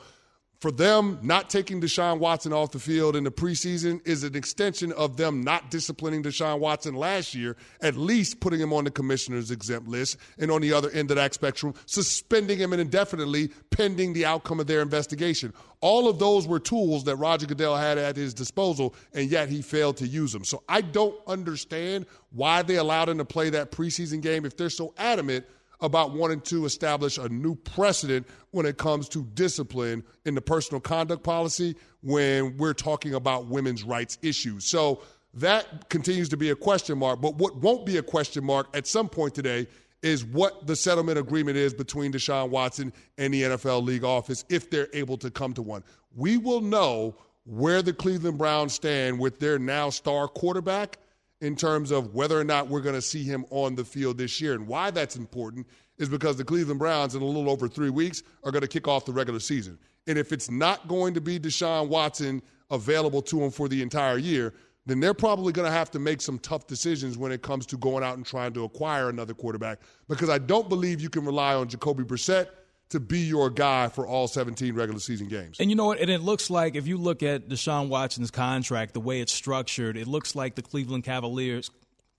[0.66, 4.90] for them not taking Deshaun Watson off the field in the preseason is an extension
[4.94, 9.52] of them not disciplining Deshaun Watson last year, at least putting him on the commissioner's
[9.52, 14.26] exempt list, and on the other end of that spectrum, suspending him indefinitely pending the
[14.26, 15.52] outcome of their investigation.
[15.82, 19.62] All of those were tools that Roger Goodell had at his disposal, and yet he
[19.62, 20.44] failed to use them.
[20.44, 24.68] So I don't understand why they allowed him to play that preseason game if they're
[24.68, 25.46] so adamant
[25.80, 30.80] about wanting to establish a new precedent when it comes to discipline in the personal
[30.80, 34.64] conduct policy when we're talking about women's rights issues.
[34.64, 35.02] So
[35.34, 37.20] that continues to be a question mark.
[37.20, 39.66] But what won't be a question mark at some point today
[40.02, 44.70] is what the settlement agreement is between Deshaun Watson and the NFL league office if
[44.70, 45.82] they're able to come to one.
[46.14, 50.98] We will know where the Cleveland Browns stand with their now star quarterback
[51.40, 54.40] in terms of whether or not we're going to see him on the field this
[54.40, 54.54] year.
[54.54, 55.66] And why that's important
[55.98, 58.88] is because the Cleveland Browns, in a little over three weeks, are going to kick
[58.88, 59.78] off the regular season.
[60.06, 64.18] And if it's not going to be Deshaun Watson available to him for the entire
[64.18, 64.54] year,
[64.86, 67.76] then they're probably going to have to make some tough decisions when it comes to
[67.76, 71.54] going out and trying to acquire another quarterback because I don't believe you can rely
[71.54, 72.48] on Jacoby Brissett
[72.90, 75.58] to be your guy for all 17 regular season games.
[75.58, 76.00] And you know what?
[76.00, 79.96] And it looks like if you look at Deshaun Watson's contract, the way it's structured,
[79.96, 81.70] it looks like the Cleveland Cavaliers,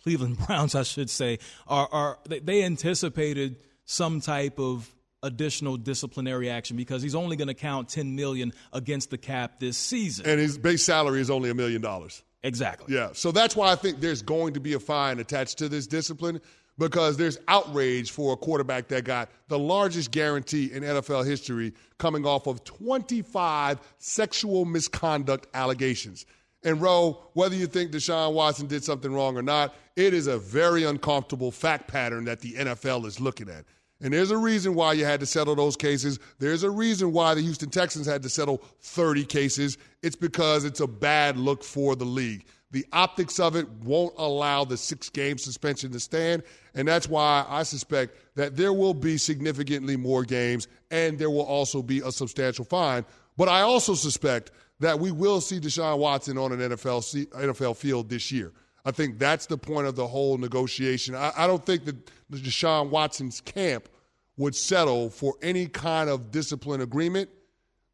[0.03, 6.77] Cleveland Browns, I should say, are, are they anticipated some type of additional disciplinary action
[6.77, 10.25] because he's only going to count 10 million against the cap this season.
[10.27, 12.23] And his base salary is only a million dollars.
[12.43, 12.93] Exactly.
[12.93, 13.09] Yeah.
[13.13, 16.39] So that's why I think there's going to be a fine attached to this discipline
[16.77, 22.25] because there's outrage for a quarterback that got the largest guarantee in NFL history coming
[22.25, 26.25] off of 25 sexual misconduct allegations.
[26.63, 30.37] And Ro, whether you think Deshaun Watson did something wrong or not, it is a
[30.37, 33.65] very uncomfortable fact pattern that the NFL is looking at.
[33.99, 36.19] And there's a reason why you had to settle those cases.
[36.37, 39.77] There's a reason why the Houston Texans had to settle 30 cases.
[40.03, 42.45] It's because it's a bad look for the league.
[42.71, 46.43] The optics of it won't allow the six game suspension to stand.
[46.75, 51.45] And that's why I suspect that there will be significantly more games and there will
[51.45, 53.05] also be a substantial fine.
[53.37, 58.09] But I also suspect that we will see Deshaun Watson on an NFL, NFL field
[58.09, 58.51] this year.
[58.85, 61.15] I think that's the point of the whole negotiation.
[61.15, 63.89] I, I don't think that Deshaun Watson's camp
[64.37, 67.29] would settle for any kind of discipline agreement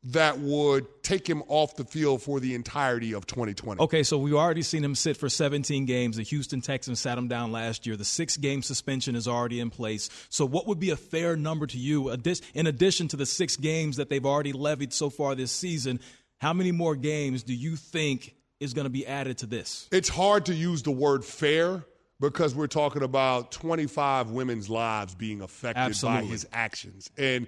[0.06, 3.82] that would take him off the field for the entirety of 2020.
[3.82, 6.18] Okay, so we've already seen him sit for 17 games.
[6.18, 7.96] The Houston Texans sat him down last year.
[7.96, 10.10] The six game suspension is already in place.
[10.30, 12.10] So, what would be a fair number to you,
[12.54, 16.00] in addition to the six games that they've already levied so far this season?
[16.38, 19.88] How many more games do you think is going to be added to this?
[19.92, 21.86] It's hard to use the word fair
[22.20, 26.22] because we're talking about 25 women's lives being affected Absolutely.
[26.24, 27.10] by his actions.
[27.18, 27.48] And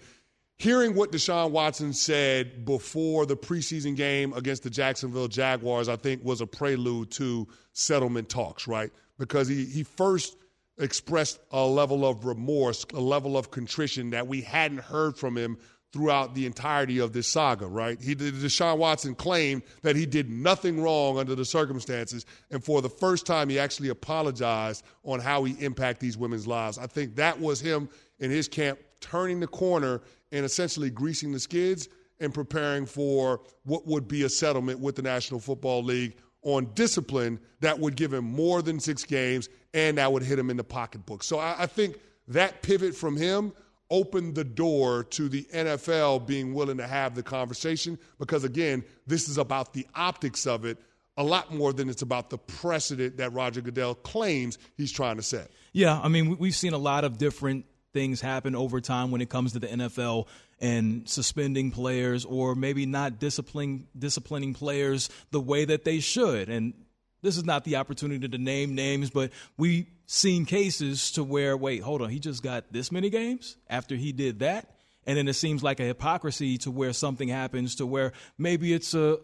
[0.57, 6.23] hearing what Deshaun Watson said before the preseason game against the Jacksonville Jaguars, I think
[6.23, 8.91] was a prelude to settlement talks, right?
[9.17, 10.37] Because he, he first
[10.77, 15.57] expressed a level of remorse, a level of contrition that we hadn't heard from him
[15.93, 18.01] throughout the entirety of this saga, right?
[18.01, 22.89] He Deshaun Watson claimed that he did nothing wrong under the circumstances, and for the
[22.89, 26.77] first time, he actually apologized on how he impacted these women's lives.
[26.77, 27.87] I think that was him
[28.19, 33.85] in his camp turning the corner and essentially greasing the skids and preparing for what
[33.87, 38.23] would be a settlement with the National Football League on discipline that would give him
[38.23, 41.23] more than six games and that would hit him in the pocketbook.
[41.23, 43.53] So I, I think that pivot from him–
[43.89, 49.29] opened the door to the NFL being willing to have the conversation because, again, this
[49.29, 50.77] is about the optics of it
[51.17, 55.23] a lot more than it's about the precedent that Roger Goodell claims he's trying to
[55.23, 55.49] set.
[55.71, 59.29] Yeah, I mean, we've seen a lot of different things happen over time when it
[59.29, 60.27] comes to the NFL
[60.59, 66.49] and suspending players or maybe not disciplining disciplining players the way that they should.
[66.49, 66.73] And
[67.21, 71.81] this is not the opportunity to name names, but we've seen cases to where, wait,
[71.81, 74.75] hold on, he just got this many games after he did that.
[75.07, 78.93] And then it seems like a hypocrisy to where something happens to where maybe it's
[78.93, 79.17] a, a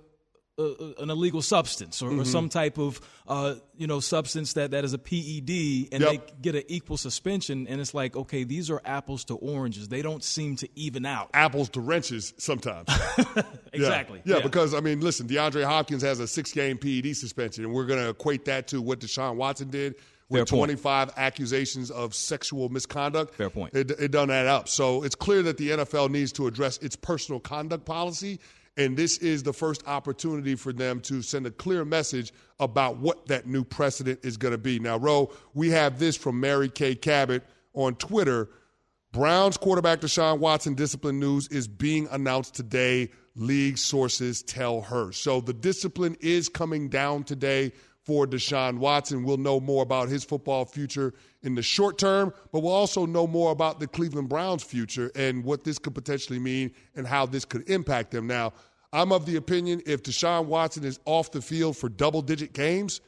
[0.99, 2.21] an illegal substance or, mm-hmm.
[2.21, 6.09] or, some type of uh, you know substance that, that is a PED and yep.
[6.09, 10.01] they get an equal suspension and it's like okay these are apples to oranges they
[10.01, 12.87] don't seem to even out apples to wrenches sometimes
[13.73, 14.35] exactly yeah.
[14.35, 14.43] Yeah, yeah.
[14.43, 17.99] because I mean listen DeAndre Hopkins has a six game PED suspension and we're going
[17.99, 19.95] to equate that to what Deshaun Watson did
[20.31, 23.35] with 25 accusations of sexual misconduct.
[23.35, 23.73] Fair point.
[23.75, 24.69] It, it doesn't add up.
[24.69, 28.39] So it's clear that the NFL needs to address its personal conduct policy.
[28.77, 33.27] And this is the first opportunity for them to send a clear message about what
[33.27, 34.79] that new precedent is going to be.
[34.79, 38.49] Now, Ro, we have this from Mary Kay Cabot on Twitter.
[39.11, 43.09] Browns quarterback Deshaun Watson discipline news is being announced today.
[43.35, 45.11] League sources tell her.
[45.11, 47.73] So the discipline is coming down today
[48.03, 49.23] for Deshaun Watson.
[49.23, 53.27] We'll know more about his football future in the short term, but we'll also know
[53.27, 57.45] more about the Cleveland Browns' future and what this could potentially mean and how this
[57.45, 58.27] could impact them.
[58.27, 58.53] Now,
[58.93, 63.01] I'm of the opinion if Deshaun Watson is off the field for double digit games,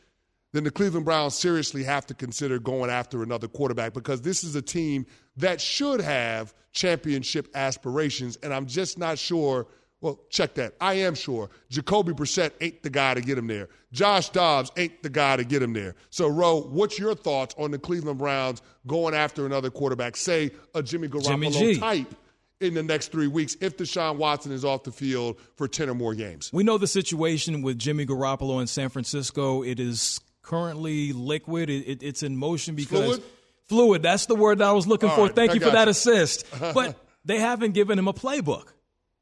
[0.54, 4.56] then the Cleveland Browns seriously have to consider going after another quarterback because this is
[4.56, 9.68] a team that should have championship aspirations, and I'm just not sure–
[10.04, 10.76] well, check that.
[10.82, 13.70] I am sure Jacoby Brissett ain't the guy to get him there.
[13.94, 15.96] Josh Dobbs ain't the guy to get him there.
[16.10, 20.84] So, Ro, what's your thoughts on the Cleveland Browns going after another quarterback, say a
[20.84, 22.14] Jimmy Garoppolo Jimmy type?
[22.60, 25.96] in the next three weeks if Deshaun Watson is off the field for 10 or
[25.96, 26.50] more games.
[26.54, 29.64] We know the situation with Jimmy Garoppolo in San Francisco.
[29.64, 33.06] It is currently liquid, it, it, it's in motion because.
[33.06, 33.24] Fluid?
[33.70, 35.22] Fluid, that's the word that I was looking All for.
[35.24, 36.46] right, Thank I you for that assist.
[36.74, 38.68] But they haven't given him a playbook.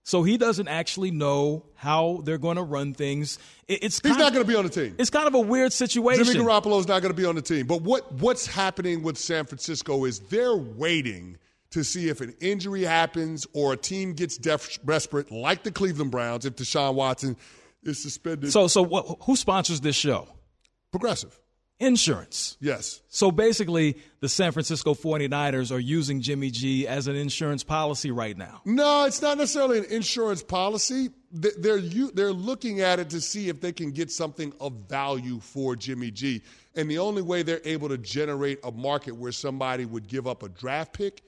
[0.04, 3.38] So he doesn't actually know how they're going to run things.
[3.68, 4.96] It's he's not going to be on the team.
[4.98, 6.26] It's kind of a weird situation.
[6.26, 7.68] Jimmy Garoppolo's not going to be on the team.
[7.68, 11.38] But what what's happening with San Francisco is they're waiting
[11.72, 16.46] to see if an injury happens or a team gets desperate, like the Cleveland Browns,
[16.46, 17.38] if Deshaun Watson
[17.84, 18.52] is suspended.
[18.52, 20.28] So, so what, who sponsors this show?
[20.92, 21.40] Progressive.
[21.82, 22.58] Insurance.
[22.62, 23.02] Yes.
[23.10, 28.38] So basically, the San Francisco 49ers are using Jimmy G as an insurance policy right
[28.38, 28.62] now.
[28.66, 31.10] No, it's not necessarily an insurance policy.
[31.32, 35.76] They're, they're looking at it to see if they can get something of value for
[35.76, 36.44] Jimmy G.
[36.76, 40.44] And the only way they're able to generate a market where somebody would give up
[40.44, 41.24] a draft pick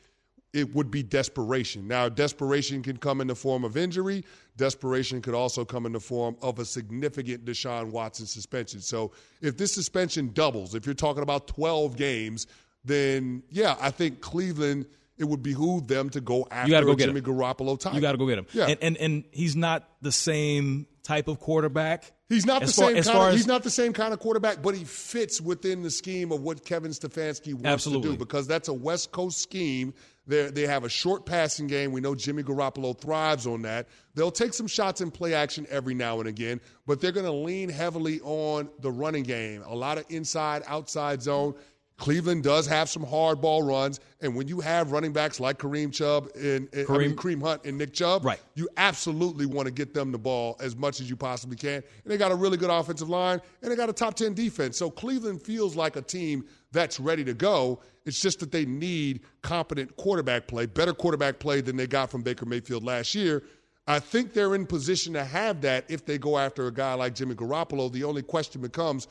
[0.53, 1.87] it would be desperation.
[1.87, 4.23] Now, desperation can come in the form of injury.
[4.55, 8.81] Desperation could also come in the form of a significant Deshaun Watson suspension.
[8.81, 12.47] So, if this suspension doubles, if you're talking about 12 games,
[12.85, 14.85] then yeah, I think Cleveland
[15.17, 17.25] it would behoove them to go after you gotta go Jimmy him.
[17.25, 17.93] Garoppolo type.
[17.93, 18.47] You got to go get him.
[18.51, 18.67] Yeah.
[18.67, 22.11] And, and and he's not the same type of quarterback.
[22.29, 24.13] He's not the far, same as kind far of, as, he's not the same kind
[24.13, 28.09] of quarterback, but he fits within the scheme of what Kevin Stefanski wants Absolutely.
[28.09, 29.93] to do because that's a West Coast scheme.
[30.25, 31.91] They they have a short passing game.
[31.91, 33.87] We know Jimmy Garoppolo thrives on that.
[34.15, 37.31] They'll take some shots in play action every now and again, but they're going to
[37.31, 39.63] lean heavily on the running game.
[39.65, 41.55] A lot of inside outside zone.
[41.97, 45.93] Cleveland does have some hard ball runs, and when you have running backs like Kareem
[45.93, 48.39] Chubb and, and I mean, Kareem Hunt and Nick Chubb, right.
[48.55, 51.75] you absolutely want to get them the ball as much as you possibly can.
[51.75, 54.77] And they got a really good offensive line, and they got a top 10 defense.
[54.77, 57.79] So Cleveland feels like a team that's ready to go.
[58.05, 62.21] It's just that they need competent quarterback play, better quarterback play than they got from
[62.21, 63.43] Baker Mayfield last year.
[63.85, 67.15] I think they're in position to have that if they go after a guy like
[67.15, 67.91] Jimmy Garoppolo.
[67.91, 69.07] The only question becomes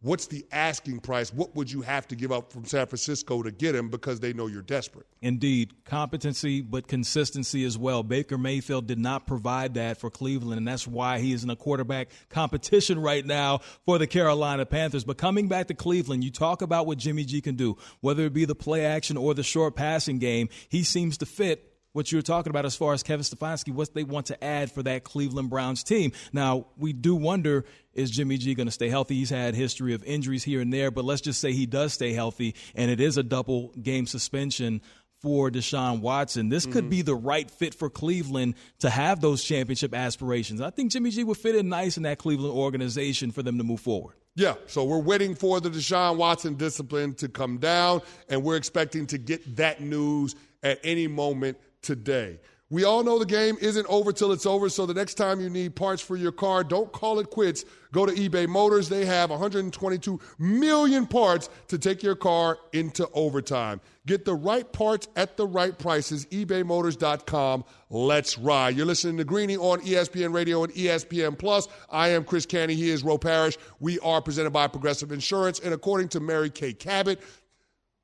[0.00, 1.32] what's the asking price?
[1.32, 4.32] What would you have to give up from San Francisco to get him because they
[4.32, 5.06] know you're desperate?
[5.20, 8.02] Indeed, competency, but consistency as well.
[8.02, 11.56] Baker Mayfield did not provide that for Cleveland, and that's why he is in a
[11.56, 15.04] quarterback competition right now for the Carolina Panthers.
[15.04, 18.32] But coming back to Cleveland, you talk about what Jimmy G can do, whether it
[18.32, 22.18] be the play action or the short passing game, he seems to fit what you
[22.18, 25.04] were talking about as far as Kevin Stefanski, what they want to add for that
[25.04, 26.12] Cleveland Browns team.
[26.32, 29.16] Now, we do wonder is Jimmy G going to stay healthy?
[29.16, 32.12] He's had history of injuries here and there, but let's just say he does stay
[32.12, 34.80] healthy and it is a double game suspension
[35.20, 36.48] for Deshaun Watson.
[36.48, 36.90] This could mm-hmm.
[36.90, 40.60] be the right fit for Cleveland to have those championship aspirations.
[40.60, 43.64] I think Jimmy G would fit in nice in that Cleveland organization for them to
[43.64, 44.14] move forward.
[44.36, 49.04] Yeah, so we're waiting for the Deshaun Watson discipline to come down, and we're expecting
[49.08, 52.40] to get that news at any moment today.
[52.70, 55.48] We all know the game isn't over till it's over, so the next time you
[55.48, 57.64] need parts for your car, don't call it quits.
[57.92, 58.90] Go to eBay Motors.
[58.90, 63.80] They have 122 million parts to take your car into overtime.
[64.04, 66.26] Get the right parts at the right prices.
[66.26, 67.64] ebaymotors.com.
[67.88, 68.76] Let's ride.
[68.76, 71.68] You're listening to Greeny on ESPN Radio and ESPN Plus.
[71.88, 72.74] I am Chris Canty.
[72.74, 73.56] He is Ro Parrish.
[73.80, 77.18] We are presented by Progressive Insurance, and according to Mary Kay Cabot,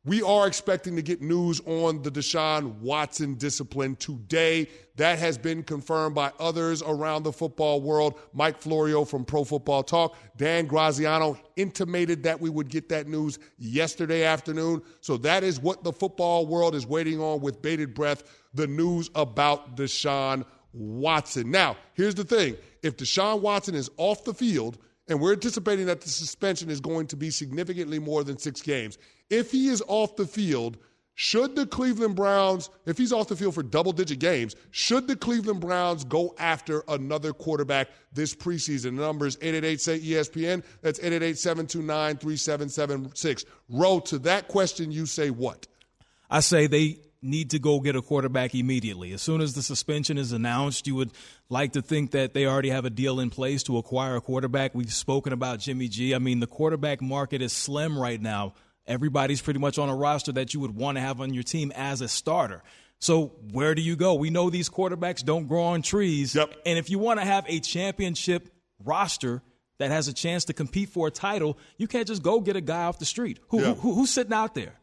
[0.04, 4.68] we are expecting to get news on the Deshaun Watson discipline today.
[4.96, 8.20] That has been confirmed by others around the football world.
[8.34, 13.38] Mike Florio from Pro Football Talk, Dan Graziano intimated that we would get that news
[13.58, 14.82] yesterday afternoon.
[15.00, 19.10] So that is what the football world is waiting on with bated breath the news
[19.14, 20.44] about Deshaun
[20.74, 21.50] Watson.
[21.50, 24.78] Now, here's the thing if Deshaun Watson is off the field,
[25.08, 28.98] and we're anticipating that the suspension is going to be significantly more than six games.
[29.30, 30.78] If he is off the field,
[31.16, 35.14] should the Cleveland Browns, if he's off the field for double digit games, should the
[35.14, 38.96] Cleveland Browns go after another quarterback this preseason?
[38.96, 40.64] The numbers 888 say ESPN.
[40.82, 43.44] That's 888 729 3776.
[43.68, 45.68] Ro to that question, you say what?
[46.30, 49.12] I say they need to go get a quarterback immediately.
[49.12, 51.10] As soon as the suspension is announced, you would
[51.48, 54.74] like to think that they already have a deal in place to acquire a quarterback.
[54.74, 56.14] We've spoken about Jimmy G.
[56.14, 58.54] I mean, the quarterback market is slim right now.
[58.86, 61.72] Everybody's pretty much on a roster that you would want to have on your team
[61.74, 62.62] as a starter.
[62.98, 64.14] So where do you go?
[64.14, 66.34] We know these quarterbacks don't grow on trees.
[66.34, 66.54] Yep.
[66.66, 68.48] And if you want to have a championship
[68.84, 69.42] roster
[69.78, 72.60] that has a chance to compete for a title, you can't just go get a
[72.60, 73.40] guy off the street.
[73.48, 73.74] Who, yeah.
[73.74, 74.74] who who's sitting out there?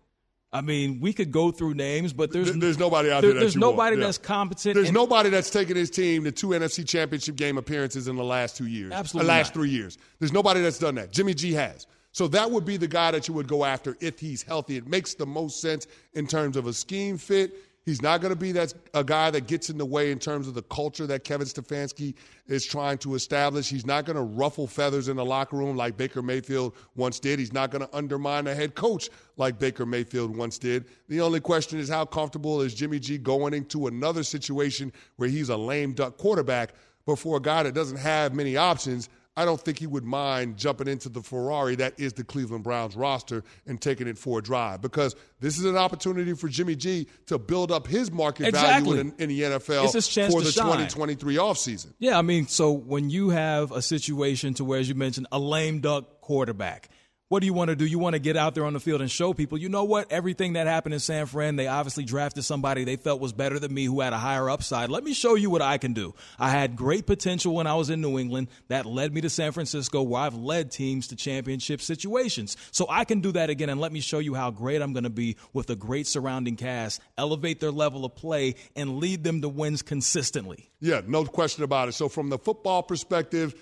[0.53, 3.39] I mean, we could go through names, but there's there's nobody out there, there.
[3.39, 4.03] there's nobody yeah.
[4.03, 4.75] that's competent.
[4.75, 8.57] There's nobody that's taken his team to two NFC Championship game appearances in the last
[8.57, 8.91] two years.
[8.91, 9.53] Absolutely, the last not.
[9.53, 9.97] three years.
[10.19, 11.11] There's nobody that's done that.
[11.11, 11.87] Jimmy G has.
[12.11, 14.75] So that would be the guy that you would go after if he's healthy.
[14.75, 17.53] It makes the most sense in terms of a scheme fit.
[17.83, 20.47] He's not going to be that a guy that gets in the way in terms
[20.47, 22.13] of the culture that Kevin Stefanski
[22.45, 23.69] is trying to establish.
[23.69, 27.39] He's not going to ruffle feathers in the locker room like Baker Mayfield once did.
[27.39, 30.85] He's not going to undermine a head coach like Baker Mayfield once did.
[31.07, 35.49] The only question is how comfortable is Jimmy G going into another situation where he's
[35.49, 36.73] a lame duck quarterback,
[37.07, 40.57] but for a guy that doesn't have many options– I don't think he would mind
[40.57, 44.41] jumping into the Ferrari that is the Cleveland Browns roster and taking it for a
[44.41, 48.97] drive because this is an opportunity for Jimmy G to build up his market exactly.
[48.97, 51.93] value in, in, the NFL for the 2023 offseason.
[51.99, 55.39] Yeah, I mean, so when you have a situation to where, as you mentioned, a
[55.39, 56.89] lame duck quarterback–
[57.31, 57.85] what do you want to do?
[57.85, 60.11] You want to get out there on the field and show people, you know what?
[60.11, 63.73] Everything that happened in San Fran, they obviously drafted somebody they felt was better than
[63.73, 64.89] me who had a higher upside.
[64.89, 66.13] Let me show you what I can do.
[66.37, 68.49] I had great potential when I was in New England.
[68.67, 72.57] That led me to San Francisco, where I've led teams to championship situations.
[72.71, 75.05] So I can do that again, and let me show you how great I'm going
[75.05, 79.39] to be with a great surrounding cast, elevate their level of play, and lead them
[79.41, 80.69] to wins consistently.
[80.81, 81.93] Yeah, no question about it.
[81.93, 83.55] So, from the football perspective,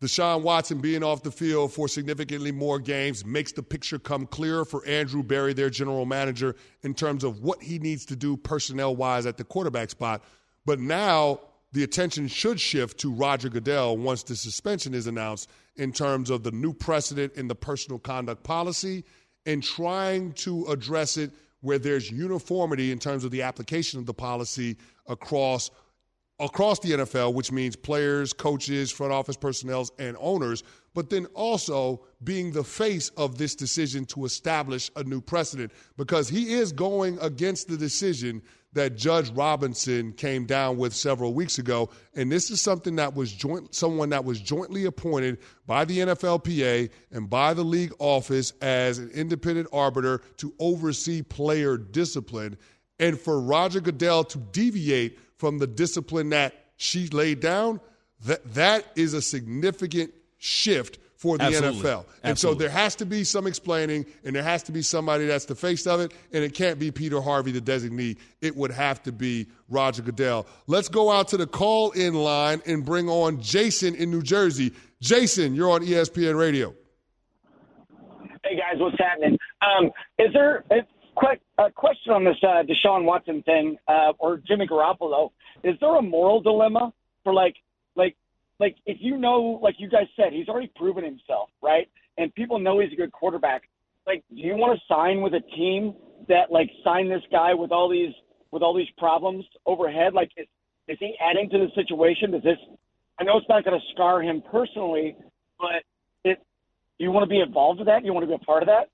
[0.00, 4.64] Deshaun Watson being off the field for significantly more games makes the picture come clearer
[4.64, 8.94] for Andrew Berry, their general manager, in terms of what he needs to do personnel
[8.94, 10.22] wise at the quarterback spot.
[10.64, 11.40] But now
[11.72, 16.44] the attention should shift to Roger Goodell once the suspension is announced in terms of
[16.44, 19.04] the new precedent in the personal conduct policy
[19.46, 24.14] and trying to address it where there's uniformity in terms of the application of the
[24.14, 24.76] policy
[25.08, 25.70] across
[26.40, 30.62] across the NFL, which means players, coaches, front office personnel, and owners,
[30.94, 36.28] but then also being the face of this decision to establish a new precedent because
[36.28, 41.88] he is going against the decision that Judge Robinson came down with several weeks ago.
[42.14, 46.90] And this is something that was joint, someone that was jointly appointed by the NFLPA
[47.10, 52.58] and by the league office as an independent arbiter to oversee player discipline.
[53.00, 57.80] And for Roger Goodell to deviate from the discipline that she laid down,
[58.26, 61.80] that that is a significant shift for the Absolutely.
[61.80, 62.04] NFL.
[62.22, 62.36] And Absolutely.
[62.36, 65.56] so there has to be some explaining, and there has to be somebody that's the
[65.56, 68.16] face of it, and it can't be Peter Harvey, the designee.
[68.40, 70.46] It would have to be Roger Goodell.
[70.68, 74.72] Let's go out to the call in line and bring on Jason in New Jersey.
[75.00, 76.72] Jason, you're on ESPN Radio.
[78.44, 79.36] Hey guys, what's happening?
[79.60, 80.64] Um, is there
[81.18, 85.30] quick a question on this uh, Deshaun Watson thing uh, or Jimmy Garoppolo?
[85.64, 86.92] Is there a moral dilemma
[87.24, 87.56] for like
[87.96, 88.16] like
[88.60, 91.88] like if you know like you guys said he's already proven himself right?
[92.16, 93.62] And people know he's a good quarterback.
[94.06, 95.94] Like do you want to sign with a team
[96.28, 98.14] that like sign this guy with all these
[98.52, 100.14] with all these problems overhead?
[100.14, 100.46] Like is,
[100.86, 102.30] is he adding to the situation?
[102.30, 102.58] Does this
[103.18, 105.16] I know it's not going to scar him personally
[105.58, 105.82] but
[106.22, 106.38] it
[106.98, 108.04] you want to be involved with that?
[108.04, 108.88] You want to be a part of that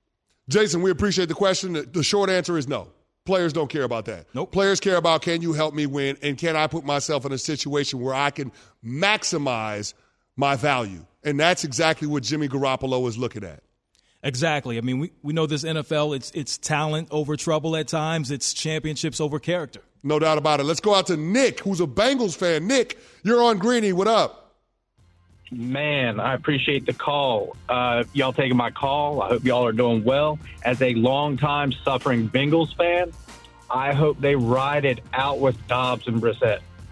[0.49, 1.73] Jason, we appreciate the question.
[1.91, 2.89] The short answer is no.
[3.25, 4.27] Players don't care about that.
[4.35, 4.51] Nope.
[4.51, 7.37] Players care about can you help me win and can I put myself in a
[7.39, 8.51] situation where I can
[8.83, 9.95] maximize
[10.35, 11.05] my value.
[11.23, 13.63] And that's exactly what Jimmy Garoppolo is looking at.
[14.21, 14.77] Exactly.
[14.77, 18.53] I mean, we, we know this NFL, it's, it's talent over trouble at times, it's
[18.53, 19.81] championships over character.
[20.03, 20.63] No doubt about it.
[20.63, 22.67] Let's go out to Nick, who's a Bengals fan.
[22.67, 23.93] Nick, you're on Greeny.
[23.93, 24.44] What up?
[25.51, 27.55] Man, I appreciate the call.
[27.69, 29.21] Uh, y'all taking my call.
[29.21, 30.39] I hope y'all are doing well.
[30.63, 33.11] As a longtime suffering Bengals fan,
[33.69, 36.61] I hope they ride it out with Dobbs and Brissett.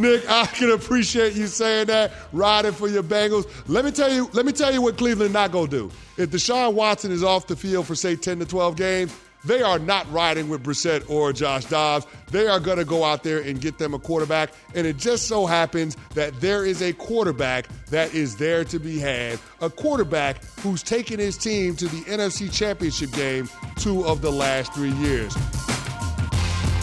[0.00, 2.12] Nick, I can appreciate you saying that.
[2.32, 3.50] Riding for your Bengals.
[3.68, 4.30] Let me tell you.
[4.32, 5.90] Let me tell you what Cleveland not gonna do.
[6.16, 9.14] If Deshaun Watson is off the field for say ten to twelve games,
[9.44, 12.06] they are not riding with Brissett or Josh Dobbs.
[12.30, 14.52] They are going to go out there and get them a quarterback.
[14.74, 18.98] And it just so happens that there is a quarterback that is there to be
[18.98, 19.38] had.
[19.60, 24.72] A quarterback who's taken his team to the NFC Championship game two of the last
[24.74, 25.34] three years.